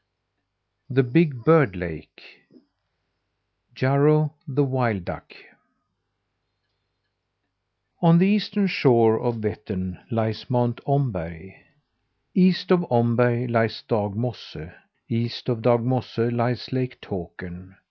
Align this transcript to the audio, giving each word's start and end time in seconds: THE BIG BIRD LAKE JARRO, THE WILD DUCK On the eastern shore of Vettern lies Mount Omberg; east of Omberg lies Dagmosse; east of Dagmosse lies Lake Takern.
THE 0.89 1.03
BIG 1.03 1.43
BIRD 1.43 1.75
LAKE 1.75 2.23
JARRO, 3.75 4.33
THE 4.47 4.63
WILD 4.63 5.05
DUCK 5.05 5.35
On 8.01 8.17
the 8.17 8.25
eastern 8.25 8.65
shore 8.65 9.19
of 9.21 9.35
Vettern 9.35 9.99
lies 10.09 10.49
Mount 10.49 10.81
Omberg; 10.87 11.53
east 12.33 12.71
of 12.71 12.83
Omberg 12.89 13.51
lies 13.51 13.83
Dagmosse; 13.87 14.71
east 15.07 15.47
of 15.47 15.61
Dagmosse 15.61 16.31
lies 16.33 16.71
Lake 16.73 16.99
Takern. 16.99 17.75